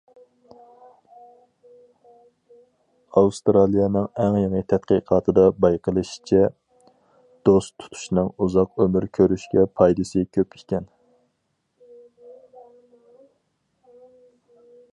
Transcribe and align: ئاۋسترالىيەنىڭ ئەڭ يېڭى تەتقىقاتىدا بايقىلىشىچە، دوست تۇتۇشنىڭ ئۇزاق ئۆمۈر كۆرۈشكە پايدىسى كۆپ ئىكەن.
ئاۋسترالىيەنىڭ 3.19 4.07
ئەڭ 4.23 4.37
يېڭى 4.43 4.61
تەتقىقاتىدا 4.73 5.43
بايقىلىشىچە، 5.65 6.41
دوست 7.49 7.75
تۇتۇشنىڭ 7.83 8.31
ئۇزاق 8.47 8.81
ئۆمۈر 8.85 9.07
كۆرۈشكە 9.19 9.65
پايدىسى 9.81 10.25
كۆپ 10.39 10.59
ئىكەن. 10.61 10.87